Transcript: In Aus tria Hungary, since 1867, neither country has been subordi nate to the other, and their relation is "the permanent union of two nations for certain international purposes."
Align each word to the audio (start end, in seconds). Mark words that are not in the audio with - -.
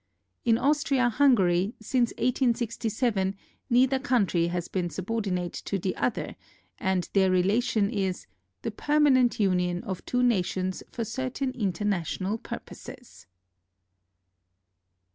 In 0.43 0.57
Aus 0.57 0.81
tria 0.83 1.09
Hungary, 1.11 1.75
since 1.79 2.09
1867, 2.13 3.35
neither 3.69 3.99
country 3.99 4.47
has 4.47 4.67
been 4.67 4.87
subordi 4.89 5.31
nate 5.31 5.53
to 5.53 5.77
the 5.77 5.95
other, 5.95 6.35
and 6.79 7.07
their 7.13 7.29
relation 7.29 7.87
is 7.87 8.25
"the 8.63 8.71
permanent 8.71 9.39
union 9.39 9.83
of 9.83 10.03
two 10.07 10.23
nations 10.23 10.81
for 10.89 11.05
certain 11.05 11.51
international 11.51 12.39
purposes." 12.39 13.27